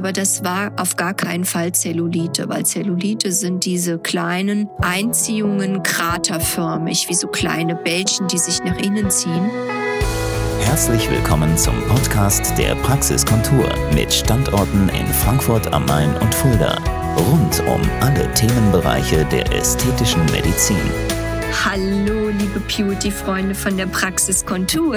[0.00, 7.10] aber das war auf gar keinen Fall Zellulite, weil Zellulite sind diese kleinen Einziehungen kraterförmig,
[7.10, 9.50] wie so kleine Bällchen, die sich nach innen ziehen.
[10.62, 16.78] Herzlich willkommen zum Podcast der Praxiskontur mit Standorten in Frankfurt am Main und Fulda.
[17.18, 21.19] Rund um alle Themenbereiche der ästhetischen Medizin.
[21.52, 24.94] Hallo, liebe Beauty-Freunde von der Praxiskontur.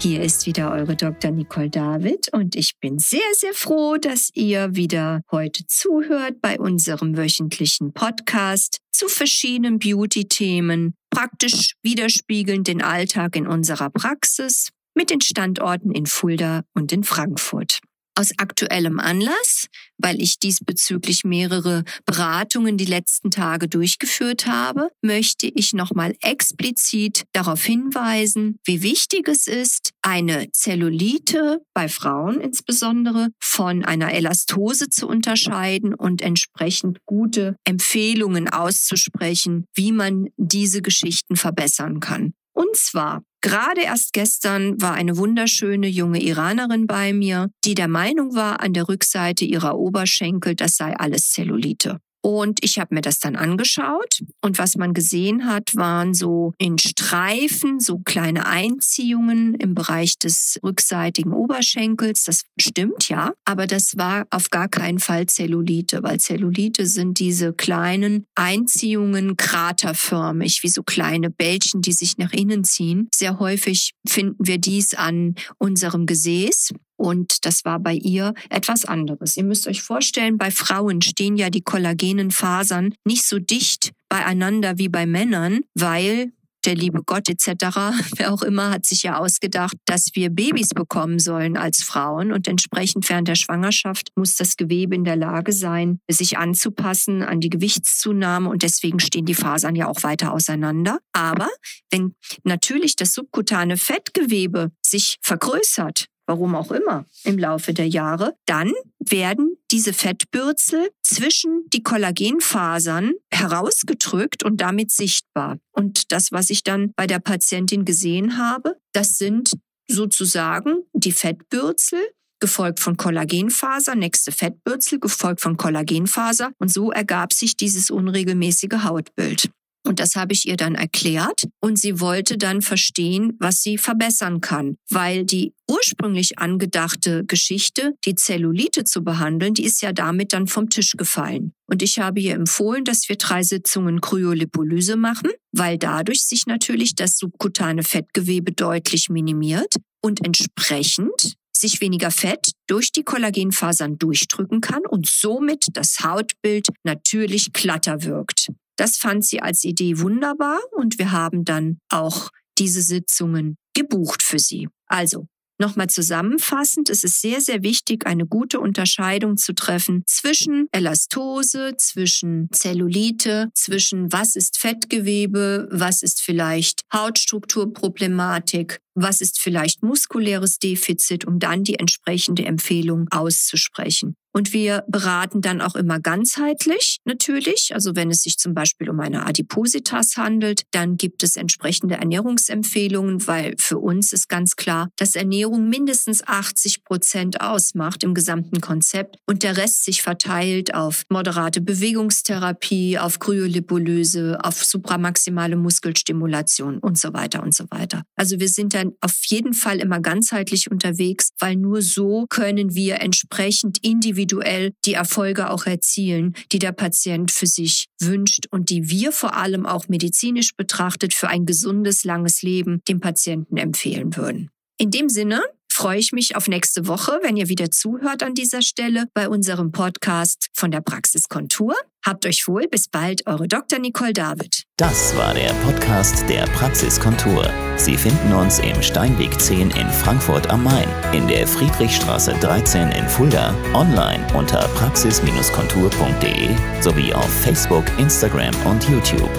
[0.00, 1.30] Hier ist wieder eure Dr.
[1.30, 7.16] Nicole David und ich bin sehr, sehr froh, dass ihr wieder heute zuhört bei unserem
[7.16, 15.90] wöchentlichen Podcast zu verschiedenen Beauty-Themen, praktisch widerspiegelnd den Alltag in unserer Praxis mit den Standorten
[15.90, 17.80] in Fulda und in Frankfurt.
[18.16, 19.66] Aus aktuellem Anlass,
[19.98, 27.64] weil ich diesbezüglich mehrere Beratungen die letzten Tage durchgeführt habe, möchte ich nochmal explizit darauf
[27.64, 35.92] hinweisen, wie wichtig es ist, eine Zellulite bei Frauen insbesondere von einer Elastose zu unterscheiden
[35.92, 42.34] und entsprechend gute Empfehlungen auszusprechen, wie man diese Geschichten verbessern kann.
[42.54, 48.34] Und zwar, gerade erst gestern war eine wunderschöne junge Iranerin bei mir, die der Meinung
[48.34, 51.98] war, an der Rückseite ihrer Oberschenkel, das sei alles Zellulite.
[52.24, 56.78] Und ich habe mir das dann angeschaut und was man gesehen hat, waren so in
[56.78, 62.24] Streifen, so kleine Einziehungen im Bereich des rückseitigen Oberschenkels.
[62.24, 67.52] Das stimmt ja, aber das war auf gar keinen Fall Zellulite, weil Zellulite sind diese
[67.52, 73.10] kleinen Einziehungen kraterförmig, wie so kleine Bällchen, die sich nach innen ziehen.
[73.14, 76.70] Sehr häufig finden wir dies an unserem Gesäß
[77.04, 79.36] und das war bei ihr etwas anderes.
[79.36, 84.78] Ihr müsst euch vorstellen, bei Frauen stehen ja die kollagenen Fasern nicht so dicht beieinander
[84.78, 86.32] wie bei Männern, weil
[86.64, 87.46] der liebe Gott etc.,
[88.16, 92.48] wer auch immer, hat sich ja ausgedacht, dass wir Babys bekommen sollen als Frauen und
[92.48, 97.50] entsprechend während der Schwangerschaft muss das Gewebe in der Lage sein, sich anzupassen an die
[97.50, 101.00] Gewichtszunahme und deswegen stehen die Fasern ja auch weiter auseinander.
[101.12, 101.48] Aber
[101.90, 102.14] wenn
[102.44, 109.56] natürlich das subkutane Fettgewebe sich vergrößert, warum auch immer, im Laufe der Jahre, dann werden
[109.70, 115.58] diese Fettbürzel zwischen die Kollagenfasern herausgedrückt und damit sichtbar.
[115.72, 119.52] Und das, was ich dann bei der Patientin gesehen habe, das sind
[119.88, 122.00] sozusagen die Fettbürzel,
[122.40, 126.52] gefolgt von Kollagenfaser, nächste Fettbürzel, gefolgt von Kollagenfaser.
[126.58, 129.50] Und so ergab sich dieses unregelmäßige Hautbild.
[129.86, 134.40] Und das habe ich ihr dann erklärt und sie wollte dann verstehen, was sie verbessern
[134.40, 140.46] kann, weil die ursprünglich angedachte Geschichte, die Zellulite zu behandeln, die ist ja damit dann
[140.46, 141.52] vom Tisch gefallen.
[141.66, 146.94] Und ich habe ihr empfohlen, dass wir drei Sitzungen Kryolipolyse machen, weil dadurch sich natürlich
[146.94, 154.82] das subkutane Fettgewebe deutlich minimiert und entsprechend sich weniger Fett durch die Kollagenfasern durchdrücken kann
[154.88, 158.48] und somit das Hautbild natürlich glatter wirkt.
[158.76, 164.38] Das fand sie als Idee wunderbar und wir haben dann auch diese Sitzungen gebucht für
[164.38, 164.68] sie.
[164.86, 165.26] Also,
[165.60, 172.48] Nochmal zusammenfassend, es ist sehr, sehr wichtig, eine gute Unterscheidung zu treffen zwischen Elastose, zwischen
[172.50, 181.38] Zellulite, zwischen was ist Fettgewebe, was ist vielleicht Hautstrukturproblematik, was ist vielleicht muskuläres Defizit, um
[181.38, 184.16] dann die entsprechende Empfehlung auszusprechen.
[184.36, 187.70] Und wir beraten dann auch immer ganzheitlich natürlich.
[187.72, 193.28] Also wenn es sich zum Beispiel um eine Adipositas handelt, dann gibt es entsprechende Ernährungsempfehlungen,
[193.28, 199.18] weil für uns ist ganz klar, dass Ernährung mindestens 80 Prozent ausmacht im gesamten Konzept
[199.24, 207.12] und der Rest sich verteilt auf moderate Bewegungstherapie, auf Kryolipolyse, auf supramaximale Muskelstimulation und so
[207.12, 208.02] weiter und so weiter.
[208.16, 213.00] Also wir sind dann auf jeden Fall immer ganzheitlich unterwegs, weil nur so können wir
[213.00, 218.88] entsprechend individuell individuell die Erfolge auch erzielen, die der Patient für sich wünscht und die
[218.88, 224.50] wir vor allem auch medizinisch betrachtet für ein gesundes, langes Leben dem Patienten empfehlen würden.
[224.78, 225.42] In dem Sinne
[225.74, 229.72] freue ich mich auf nächste Woche, wenn ihr wieder zuhört an dieser Stelle bei unserem
[229.72, 231.74] Podcast von der Praxiskontur.
[232.04, 233.78] Habt euch wohl, bis bald, eure Dr.
[233.78, 234.64] Nicole David.
[234.76, 237.50] Das war der Podcast der Praxiskontur.
[237.76, 243.08] Sie finden uns im Steinweg 10 in Frankfurt am Main, in der Friedrichstraße 13 in
[243.08, 246.50] Fulda, online unter praxis-kontur.de
[246.82, 249.30] sowie auf Facebook, Instagram und YouTube.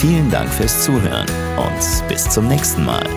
[0.00, 1.26] Vielen Dank fürs Zuhören
[1.56, 3.08] und bis zum nächsten Mal.